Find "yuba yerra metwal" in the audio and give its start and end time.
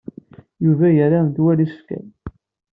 0.65-1.57